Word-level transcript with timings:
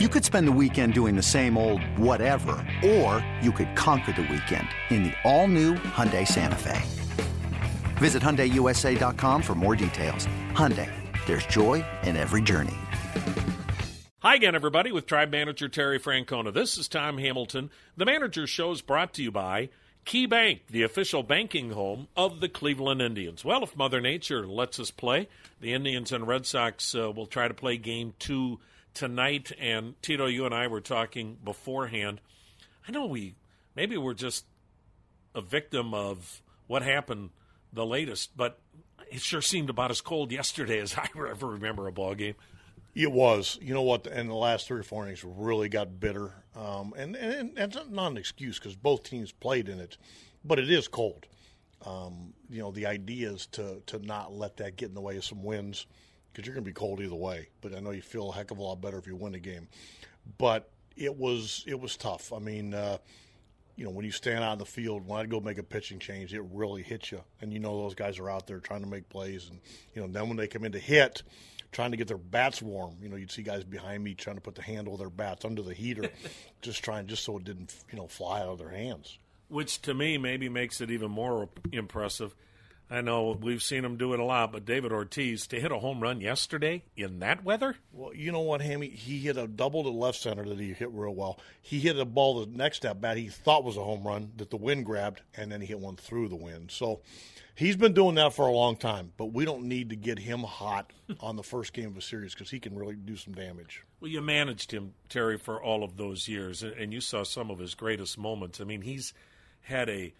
You 0.00 0.08
could 0.08 0.24
spend 0.24 0.48
the 0.48 0.58
weekend 0.60 0.92
doing 0.92 1.14
the 1.14 1.22
same 1.22 1.56
old 1.56 1.80
whatever, 1.96 2.56
or 2.84 3.24
you 3.40 3.52
could 3.52 3.76
conquer 3.76 4.10
the 4.10 4.22
weekend 4.22 4.66
in 4.90 5.04
the 5.04 5.12
all-new 5.22 5.74
Hyundai 5.74 6.26
Santa 6.26 6.56
Fe. 6.56 6.82
Visit 7.98 8.20
HyundaiUSA.com 8.20 9.40
for 9.40 9.54
more 9.54 9.76
details. 9.76 10.26
Hyundai, 10.50 10.90
there's 11.26 11.46
joy 11.46 11.84
in 12.02 12.16
every 12.16 12.42
journey. 12.42 12.74
Hi 14.18 14.34
again, 14.34 14.56
everybody, 14.56 14.90
with 14.90 15.06
Tribe 15.06 15.30
Manager 15.30 15.68
Terry 15.68 16.00
Francona. 16.00 16.52
This 16.52 16.76
is 16.76 16.88
Tom 16.88 17.18
Hamilton. 17.18 17.70
The 17.96 18.04
Manager 18.04 18.48
Show 18.48 18.72
is 18.72 18.80
brought 18.80 19.14
to 19.14 19.22
you 19.22 19.30
by 19.30 19.68
Key 20.04 20.26
Bank, 20.26 20.62
the 20.68 20.82
official 20.82 21.22
banking 21.22 21.70
home 21.70 22.08
of 22.16 22.40
the 22.40 22.48
Cleveland 22.48 23.00
Indians. 23.00 23.44
Well, 23.44 23.62
if 23.62 23.76
Mother 23.76 24.00
Nature 24.00 24.44
lets 24.44 24.80
us 24.80 24.90
play, 24.90 25.28
the 25.60 25.72
Indians 25.72 26.10
and 26.10 26.26
Red 26.26 26.46
Sox 26.46 26.96
uh, 26.96 27.12
will 27.12 27.26
try 27.26 27.46
to 27.46 27.54
play 27.54 27.76
game 27.76 28.14
two 28.18 28.58
tonight. 28.94 29.52
And 29.58 30.00
Tito, 30.02 30.26
you 30.26 30.46
and 30.46 30.54
I 30.54 30.68
were 30.68 30.80
talking 30.80 31.36
beforehand. 31.44 32.20
I 32.88 32.92
know 32.92 33.06
we 33.06 33.34
maybe 33.74 33.96
we're 33.96 34.14
just 34.14 34.46
a 35.34 35.40
victim 35.40 35.92
of 35.92 36.42
what 36.66 36.82
happened 36.82 37.30
the 37.72 37.84
latest, 37.84 38.36
but 38.36 38.58
it 39.10 39.20
sure 39.20 39.42
seemed 39.42 39.68
about 39.68 39.90
as 39.90 40.00
cold 40.00 40.32
yesterday 40.32 40.78
as 40.80 40.94
I 40.98 41.08
ever 41.28 41.46
remember 41.46 41.86
a 41.86 41.92
ball 41.92 42.14
game. 42.14 42.34
It 42.94 43.10
was. 43.10 43.58
You 43.60 43.74
know 43.74 43.82
what? 43.82 44.06
And 44.06 44.30
the 44.30 44.34
last 44.34 44.68
three 44.68 44.78
or 44.78 44.84
four 44.84 45.04
innings 45.04 45.24
really 45.24 45.68
got 45.68 45.98
bitter. 45.98 46.32
Um, 46.54 46.94
and, 46.96 47.16
and, 47.16 47.58
and 47.58 47.72
that's 47.72 47.90
not 47.90 48.12
an 48.12 48.16
excuse 48.16 48.58
because 48.58 48.76
both 48.76 49.02
teams 49.02 49.32
played 49.32 49.68
in 49.68 49.80
it, 49.80 49.96
but 50.44 50.60
it 50.60 50.70
is 50.70 50.86
cold. 50.86 51.26
Um, 51.84 52.32
you 52.48 52.60
know, 52.60 52.70
the 52.70 52.86
idea 52.86 53.32
is 53.32 53.46
to, 53.48 53.82
to 53.86 53.98
not 53.98 54.32
let 54.32 54.58
that 54.58 54.76
get 54.76 54.90
in 54.90 54.94
the 54.94 55.00
way 55.00 55.16
of 55.16 55.24
some 55.24 55.42
wins 55.42 55.86
because 56.34 56.46
you're 56.46 56.54
going 56.54 56.64
to 56.64 56.68
be 56.68 56.74
cold 56.74 57.00
either 57.00 57.14
way. 57.14 57.48
But 57.60 57.76
I 57.76 57.80
know 57.80 57.92
you 57.92 58.02
feel 58.02 58.30
a 58.30 58.34
heck 58.34 58.50
of 58.50 58.58
a 58.58 58.62
lot 58.62 58.80
better 58.80 58.98
if 58.98 59.06
you 59.06 59.14
win 59.14 59.34
a 59.34 59.40
game. 59.40 59.68
But 60.38 60.68
it 60.96 61.16
was 61.16 61.64
it 61.66 61.78
was 61.78 61.96
tough. 61.96 62.32
I 62.32 62.38
mean, 62.38 62.74
uh, 62.74 62.98
you 63.76 63.84
know, 63.84 63.90
when 63.90 64.04
you 64.04 64.10
stand 64.10 64.42
out 64.42 64.54
in 64.54 64.58
the 64.58 64.66
field, 64.66 65.06
when 65.06 65.20
I 65.20 65.26
go 65.26 65.40
make 65.40 65.58
a 65.58 65.62
pitching 65.62 65.98
change, 65.98 66.34
it 66.34 66.42
really 66.52 66.82
hits 66.82 67.12
you, 67.12 67.22
and 67.40 67.52
you 67.52 67.58
know 67.58 67.82
those 67.82 67.94
guys 67.94 68.18
are 68.18 68.30
out 68.30 68.46
there 68.46 68.58
trying 68.58 68.82
to 68.82 68.88
make 68.88 69.08
plays, 69.08 69.48
and 69.48 69.60
you 69.94 70.02
know 70.02 70.08
then 70.08 70.28
when 70.28 70.36
they 70.36 70.46
come 70.46 70.64
in 70.64 70.72
to 70.72 70.78
hit, 70.78 71.22
trying 71.72 71.90
to 71.90 71.96
get 71.96 72.08
their 72.08 72.18
bats 72.18 72.62
warm, 72.62 72.96
you 73.02 73.08
know, 73.08 73.16
you'd 73.16 73.32
see 73.32 73.42
guys 73.42 73.64
behind 73.64 74.02
me 74.02 74.14
trying 74.14 74.36
to 74.36 74.42
put 74.42 74.54
the 74.54 74.62
handle 74.62 74.94
of 74.94 75.00
their 75.00 75.10
bats 75.10 75.44
under 75.44 75.62
the 75.62 75.74
heater, 75.74 76.08
just 76.62 76.82
trying 76.82 77.06
just 77.06 77.24
so 77.24 77.36
it 77.36 77.44
didn't 77.44 77.74
you 77.90 77.98
know 77.98 78.06
fly 78.06 78.40
out 78.40 78.48
of 78.48 78.58
their 78.58 78.70
hands. 78.70 79.18
Which 79.48 79.82
to 79.82 79.94
me 79.94 80.18
maybe 80.18 80.48
makes 80.48 80.80
it 80.80 80.90
even 80.90 81.10
more 81.10 81.48
impressive 81.72 82.34
I 82.90 83.00
know 83.00 83.36
we've 83.40 83.62
seen 83.62 83.84
him 83.84 83.96
do 83.96 84.12
it 84.12 84.20
a 84.20 84.24
lot, 84.24 84.52
but 84.52 84.66
David 84.66 84.92
Ortiz 84.92 85.46
to 85.48 85.60
hit 85.60 85.72
a 85.72 85.78
home 85.78 86.00
run 86.00 86.20
yesterday 86.20 86.82
in 86.96 87.20
that 87.20 87.42
weather? 87.42 87.76
Well, 87.92 88.14
you 88.14 88.30
know 88.30 88.40
what, 88.40 88.60
Hammy? 88.60 88.88
He 88.88 89.20
hit 89.20 89.38
a 89.38 89.46
double 89.46 89.82
to 89.84 89.90
left 89.90 90.20
center 90.20 90.44
that 90.44 90.60
he 90.60 90.74
hit 90.74 90.90
real 90.92 91.14
well. 91.14 91.38
He 91.62 91.80
hit 91.80 91.98
a 91.98 92.04
ball 92.04 92.44
the 92.44 92.56
next 92.56 92.84
at 92.84 93.00
bat 93.00 93.16
he 93.16 93.28
thought 93.28 93.64
was 93.64 93.78
a 93.78 93.84
home 93.84 94.06
run 94.06 94.32
that 94.36 94.50
the 94.50 94.58
wind 94.58 94.84
grabbed, 94.84 95.22
and 95.34 95.50
then 95.50 95.62
he 95.62 95.66
hit 95.66 95.80
one 95.80 95.96
through 95.96 96.28
the 96.28 96.36
wind. 96.36 96.70
So 96.70 97.00
he's 97.54 97.76
been 97.76 97.94
doing 97.94 98.16
that 98.16 98.34
for 98.34 98.46
a 98.46 98.52
long 98.52 98.76
time, 98.76 99.12
but 99.16 99.32
we 99.32 99.46
don't 99.46 99.64
need 99.64 99.90
to 99.90 99.96
get 99.96 100.18
him 100.18 100.40
hot 100.40 100.92
on 101.20 101.36
the 101.36 101.42
first 101.42 101.72
game 101.72 101.88
of 101.88 101.96
a 101.96 102.02
series 102.02 102.34
because 102.34 102.50
he 102.50 102.60
can 102.60 102.76
really 102.76 102.96
do 102.96 103.16
some 103.16 103.32
damage. 103.32 103.82
Well, 104.00 104.10
you 104.10 104.20
managed 104.20 104.70
him, 104.70 104.92
Terry, 105.08 105.38
for 105.38 105.62
all 105.62 105.84
of 105.84 105.96
those 105.96 106.28
years, 106.28 106.62
and 106.62 106.92
you 106.92 107.00
saw 107.00 107.24
some 107.24 107.50
of 107.50 107.58
his 107.58 107.74
greatest 107.74 108.18
moments. 108.18 108.60
I 108.60 108.64
mean, 108.64 108.82
he's 108.82 109.14
had 109.62 109.88
a 109.88 110.12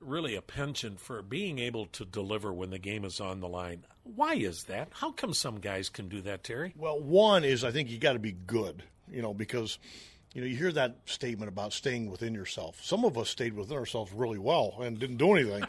really 0.00 0.34
a 0.34 0.42
penchant 0.42 1.00
for 1.00 1.22
being 1.22 1.58
able 1.58 1.86
to 1.86 2.04
deliver 2.04 2.52
when 2.52 2.70
the 2.70 2.78
game 2.78 3.04
is 3.04 3.20
on 3.20 3.40
the 3.40 3.48
line. 3.48 3.84
Why 4.04 4.34
is 4.34 4.64
that? 4.64 4.88
How 4.92 5.10
come 5.10 5.34
some 5.34 5.58
guys 5.58 5.88
can 5.88 6.08
do 6.08 6.20
that, 6.22 6.44
Terry? 6.44 6.74
Well, 6.76 7.00
one 7.00 7.44
is 7.44 7.64
I 7.64 7.70
think 7.70 7.90
you 7.90 7.98
got 7.98 8.12
to 8.12 8.18
be 8.18 8.32
good, 8.32 8.82
you 9.10 9.22
know, 9.22 9.34
because 9.34 9.78
you 10.34 10.40
know 10.40 10.46
you 10.46 10.56
hear 10.56 10.72
that 10.72 10.98
statement 11.06 11.48
about 11.48 11.72
staying 11.72 12.10
within 12.10 12.34
yourself. 12.34 12.78
Some 12.82 13.04
of 13.04 13.18
us 13.18 13.30
stayed 13.30 13.54
within 13.54 13.76
ourselves 13.76 14.12
really 14.12 14.38
well 14.38 14.76
and 14.80 14.98
didn't 14.98 15.16
do 15.16 15.34
anything. 15.34 15.64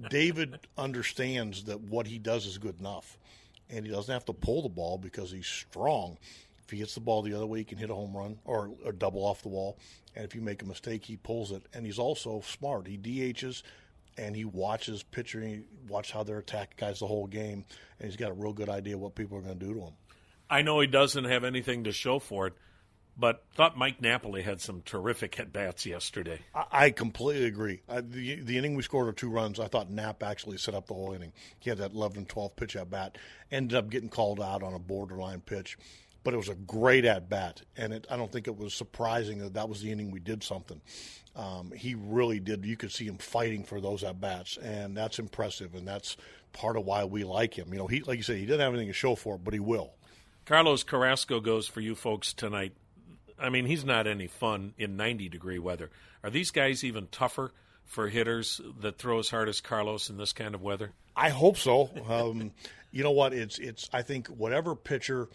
David 0.10 0.58
understands 0.76 1.64
that 1.64 1.80
what 1.80 2.06
he 2.06 2.18
does 2.18 2.46
is 2.46 2.58
good 2.58 2.80
enough, 2.80 3.18
and 3.70 3.86
he 3.86 3.92
doesn't 3.92 4.12
have 4.12 4.24
to 4.26 4.32
pull 4.32 4.62
the 4.62 4.68
ball 4.68 4.98
because 4.98 5.30
he's 5.30 5.46
strong. 5.46 6.18
If 6.64 6.70
he 6.70 6.78
hits 6.78 6.94
the 6.94 7.00
ball 7.00 7.22
the 7.22 7.34
other 7.34 7.46
way, 7.46 7.58
he 7.58 7.64
can 7.64 7.78
hit 7.78 7.90
a 7.90 7.94
home 7.94 8.16
run 8.16 8.38
or 8.44 8.70
a 8.86 8.92
double 8.92 9.24
off 9.24 9.42
the 9.42 9.48
wall. 9.48 9.78
And 10.14 10.24
if 10.24 10.34
you 10.34 10.40
make 10.40 10.62
a 10.62 10.66
mistake, 10.66 11.04
he 11.04 11.16
pulls 11.16 11.50
it. 11.50 11.62
And 11.74 11.84
he's 11.84 11.98
also 11.98 12.40
smart. 12.42 12.86
He 12.86 12.98
DHs 12.98 13.62
and 14.16 14.36
he 14.36 14.44
watches 14.44 15.02
pitcher. 15.02 15.40
He 15.40 15.62
watch 15.88 16.12
how 16.12 16.22
they're 16.22 16.38
attacking 16.38 16.76
guys 16.78 17.00
the 17.00 17.06
whole 17.06 17.26
game, 17.26 17.64
and 17.98 18.08
he's 18.08 18.16
got 18.16 18.30
a 18.30 18.34
real 18.34 18.52
good 18.52 18.68
idea 18.68 18.98
what 18.98 19.14
people 19.14 19.38
are 19.38 19.42
going 19.42 19.58
to 19.58 19.66
do 19.66 19.74
to 19.74 19.80
him. 19.80 19.92
I 20.50 20.62
know 20.62 20.80
he 20.80 20.86
doesn't 20.86 21.24
have 21.24 21.44
anything 21.44 21.84
to 21.84 21.92
show 21.92 22.18
for 22.18 22.46
it, 22.46 22.54
but 23.16 23.44
thought 23.54 23.76
Mike 23.76 24.02
Napoli 24.02 24.42
had 24.42 24.60
some 24.60 24.82
terrific 24.82 25.38
at 25.40 25.52
bats 25.52 25.86
yesterday. 25.86 26.40
I, 26.54 26.64
I 26.70 26.90
completely 26.90 27.46
agree. 27.46 27.80
I, 27.88 28.02
the, 28.02 28.36
the 28.42 28.58
inning 28.58 28.74
we 28.74 28.82
scored 28.82 29.08
of 29.08 29.16
two 29.16 29.30
runs, 29.30 29.58
I 29.58 29.68
thought 29.68 29.90
Knapp 29.90 30.22
actually 30.22 30.58
set 30.58 30.74
up 30.74 30.86
the 30.86 30.94
whole 30.94 31.12
inning. 31.12 31.32
He 31.58 31.70
had 31.70 31.78
that 31.78 31.92
11 31.92 32.18
and 32.18 32.28
12 32.28 32.56
pitch 32.56 32.76
at 32.76 32.90
bat, 32.90 33.16
ended 33.50 33.76
up 33.76 33.88
getting 33.88 34.10
called 34.10 34.40
out 34.40 34.62
on 34.62 34.74
a 34.74 34.78
borderline 34.78 35.40
pitch 35.40 35.78
but 36.24 36.34
it 36.34 36.36
was 36.36 36.48
a 36.48 36.54
great 36.54 37.04
at 37.04 37.28
bat, 37.28 37.62
and 37.76 37.92
it, 37.92 38.06
I 38.10 38.16
don't 38.16 38.30
think 38.30 38.46
it 38.46 38.56
was 38.56 38.74
surprising 38.74 39.38
that 39.38 39.54
that 39.54 39.68
was 39.68 39.80
the 39.82 39.90
inning 39.90 40.10
we 40.10 40.20
did 40.20 40.42
something. 40.42 40.80
Um, 41.34 41.72
he 41.74 41.94
really 41.94 42.40
did. 42.40 42.64
You 42.64 42.76
could 42.76 42.92
see 42.92 43.06
him 43.06 43.18
fighting 43.18 43.64
for 43.64 43.80
those 43.80 44.04
at 44.04 44.20
bats, 44.20 44.56
and 44.58 44.96
that's 44.96 45.18
impressive, 45.18 45.74
and 45.74 45.86
that's 45.86 46.16
part 46.52 46.76
of 46.76 46.84
why 46.84 47.04
we 47.04 47.24
like 47.24 47.54
him. 47.54 47.72
You 47.72 47.78
know, 47.78 47.86
he 47.86 48.00
like 48.00 48.18
you 48.18 48.22
said, 48.22 48.36
he 48.36 48.46
doesn't 48.46 48.60
have 48.60 48.72
anything 48.72 48.88
to 48.88 48.94
show 48.94 49.14
for 49.14 49.36
it, 49.36 49.44
but 49.44 49.54
he 49.54 49.60
will. 49.60 49.94
Carlos 50.44 50.82
Carrasco 50.82 51.40
goes 51.40 51.66
for 51.66 51.80
you 51.80 51.94
folks 51.94 52.32
tonight. 52.32 52.72
I 53.38 53.48
mean, 53.48 53.66
he's 53.66 53.84
not 53.84 54.06
any 54.06 54.26
fun 54.26 54.74
in 54.78 54.96
90 54.96 55.28
degree 55.28 55.58
weather. 55.58 55.90
Are 56.22 56.30
these 56.30 56.50
guys 56.50 56.84
even 56.84 57.08
tougher 57.08 57.52
for 57.84 58.08
hitters 58.08 58.60
that 58.80 58.98
throw 58.98 59.18
as 59.18 59.28
hard 59.28 59.48
as 59.48 59.60
Carlos 59.60 60.10
in 60.10 60.16
this 60.16 60.32
kind 60.32 60.54
of 60.54 60.62
weather? 60.62 60.92
I 61.16 61.30
hope 61.30 61.56
so. 61.56 61.90
Um, 62.08 62.52
you 62.90 63.02
know 63.02 63.10
what? 63.12 63.32
It's 63.32 63.58
it's. 63.58 63.88
I 63.92 64.02
think 64.02 64.28
whatever 64.28 64.76
pitcher 64.76 65.30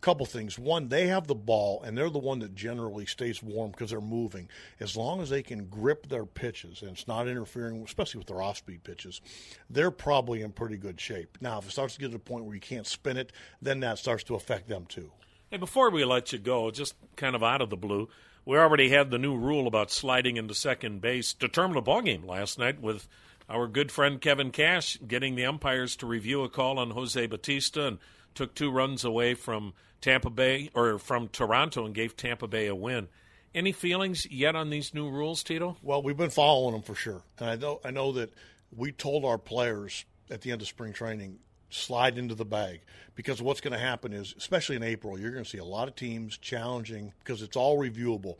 couple 0.00 0.26
things. 0.26 0.58
One, 0.58 0.88
they 0.88 1.08
have 1.08 1.26
the 1.26 1.34
ball, 1.34 1.82
and 1.82 1.96
they're 1.96 2.10
the 2.10 2.18
one 2.18 2.38
that 2.40 2.54
generally 2.54 3.06
stays 3.06 3.42
warm 3.42 3.70
because 3.70 3.90
they're 3.90 4.00
moving. 4.00 4.48
As 4.80 4.96
long 4.96 5.20
as 5.20 5.30
they 5.30 5.42
can 5.42 5.66
grip 5.66 6.08
their 6.08 6.24
pitches 6.24 6.82
and 6.82 6.92
it's 6.92 7.08
not 7.08 7.28
interfering, 7.28 7.82
especially 7.82 8.18
with 8.18 8.28
their 8.28 8.42
off-speed 8.42 8.84
pitches, 8.84 9.20
they're 9.68 9.90
probably 9.90 10.42
in 10.42 10.52
pretty 10.52 10.76
good 10.76 11.00
shape. 11.00 11.38
Now, 11.40 11.58
if 11.58 11.66
it 11.66 11.72
starts 11.72 11.94
to 11.94 12.00
get 12.00 12.06
to 12.06 12.12
the 12.12 12.18
point 12.18 12.44
where 12.44 12.54
you 12.54 12.60
can't 12.60 12.86
spin 12.86 13.16
it, 13.16 13.32
then 13.60 13.80
that 13.80 13.98
starts 13.98 14.24
to 14.24 14.34
affect 14.34 14.68
them 14.68 14.86
too. 14.86 15.10
Hey, 15.50 15.56
before 15.56 15.90
we 15.90 16.04
let 16.04 16.32
you 16.32 16.38
go, 16.38 16.70
just 16.70 16.94
kind 17.16 17.34
of 17.34 17.42
out 17.42 17.62
of 17.62 17.70
the 17.70 17.76
blue, 17.76 18.08
we 18.44 18.56
already 18.56 18.90
had 18.90 19.10
the 19.10 19.18
new 19.18 19.36
rule 19.36 19.66
about 19.66 19.90
sliding 19.90 20.36
into 20.36 20.54
second 20.54 21.00
base 21.00 21.32
determine 21.32 21.76
a 21.76 21.82
ball 21.82 22.02
game 22.02 22.26
last 22.26 22.58
night 22.58 22.80
with 22.80 23.08
our 23.48 23.66
good 23.66 23.90
friend 23.90 24.20
Kevin 24.20 24.50
Cash 24.50 24.98
getting 25.06 25.34
the 25.34 25.46
umpires 25.46 25.96
to 25.96 26.06
review 26.06 26.42
a 26.44 26.48
call 26.48 26.78
on 26.78 26.90
Jose 26.90 27.26
Bautista 27.26 27.86
and 27.86 27.98
took 28.38 28.54
two 28.54 28.70
runs 28.70 29.04
away 29.04 29.34
from 29.34 29.74
Tampa 30.00 30.30
Bay 30.30 30.70
or 30.72 31.00
from 31.00 31.26
Toronto 31.26 31.84
and 31.84 31.92
gave 31.92 32.16
Tampa 32.16 32.46
Bay 32.46 32.68
a 32.68 32.74
win. 32.74 33.08
Any 33.52 33.72
feelings 33.72 34.30
yet 34.30 34.54
on 34.54 34.70
these 34.70 34.94
new 34.94 35.10
rules, 35.10 35.42
Tito? 35.42 35.76
Well, 35.82 36.04
we've 36.04 36.16
been 36.16 36.30
following 36.30 36.72
them 36.72 36.82
for 36.82 36.94
sure, 36.94 37.22
and 37.40 37.50
I 37.50 37.56
know 37.56 37.80
I 37.84 37.90
know 37.90 38.12
that 38.12 38.32
we 38.70 38.92
told 38.92 39.24
our 39.24 39.38
players 39.38 40.04
at 40.30 40.42
the 40.42 40.52
end 40.52 40.62
of 40.62 40.68
spring 40.68 40.92
training 40.92 41.40
slide 41.68 42.16
into 42.16 42.36
the 42.36 42.44
bag 42.44 42.80
because 43.16 43.42
what's 43.42 43.60
going 43.60 43.72
to 43.72 43.78
happen 43.78 44.12
is, 44.12 44.36
especially 44.38 44.76
in 44.76 44.84
April, 44.84 45.18
you're 45.18 45.32
going 45.32 45.42
to 45.42 45.50
see 45.50 45.58
a 45.58 45.64
lot 45.64 45.88
of 45.88 45.96
teams 45.96 46.38
challenging 46.38 47.12
because 47.18 47.42
it's 47.42 47.56
all 47.56 47.76
reviewable, 47.76 48.36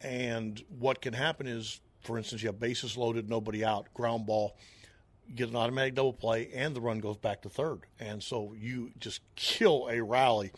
and 0.00 0.60
what 0.80 1.00
can 1.00 1.14
happen 1.14 1.46
is, 1.46 1.80
for 2.00 2.18
instance, 2.18 2.42
you 2.42 2.48
have 2.48 2.58
bases 2.58 2.96
loaded, 2.96 3.30
nobody 3.30 3.64
out, 3.64 3.86
ground 3.94 4.26
ball 4.26 4.56
get 5.34 5.48
an 5.48 5.56
automatic 5.56 5.94
double 5.94 6.12
play, 6.12 6.50
and 6.54 6.74
the 6.74 6.80
run 6.80 7.00
goes 7.00 7.16
back 7.16 7.42
to 7.42 7.48
third. 7.48 7.80
And 7.98 8.22
so 8.22 8.54
you 8.58 8.92
just 8.98 9.20
kill 9.36 9.88
a 9.90 10.02
rally. 10.02 10.52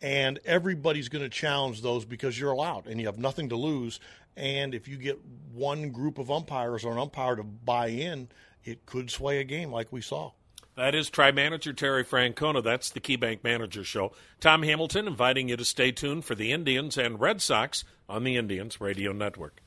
And 0.00 0.38
everybody's 0.44 1.08
going 1.08 1.24
to 1.24 1.28
challenge 1.28 1.82
those 1.82 2.04
because 2.04 2.38
you're 2.38 2.52
allowed 2.52 2.86
and 2.86 3.00
you 3.00 3.06
have 3.06 3.18
nothing 3.18 3.48
to 3.48 3.56
lose. 3.56 3.98
And 4.36 4.74
if 4.74 4.86
you 4.86 4.96
get 4.96 5.18
one 5.52 5.90
group 5.90 6.18
of 6.18 6.30
umpires 6.30 6.84
or 6.84 6.92
an 6.92 6.98
umpire 6.98 7.34
to 7.34 7.42
buy 7.42 7.88
in, 7.88 8.28
it 8.64 8.86
could 8.86 9.10
sway 9.10 9.40
a 9.40 9.44
game 9.44 9.72
like 9.72 9.92
we 9.92 10.00
saw. 10.00 10.30
That 10.76 10.94
is 10.94 11.10
Tribe 11.10 11.34
Manager 11.34 11.72
Terry 11.72 12.04
Francona. 12.04 12.62
That's 12.62 12.90
the 12.90 13.00
KeyBank 13.00 13.42
Manager 13.42 13.82
Show. 13.82 14.12
Tom 14.38 14.62
Hamilton 14.62 15.08
inviting 15.08 15.48
you 15.48 15.56
to 15.56 15.64
stay 15.64 15.90
tuned 15.90 16.24
for 16.24 16.36
the 16.36 16.52
Indians 16.52 16.96
and 16.96 17.20
Red 17.20 17.42
Sox 17.42 17.82
on 18.08 18.22
the 18.22 18.36
Indians 18.36 18.80
Radio 18.80 19.10
Network. 19.10 19.60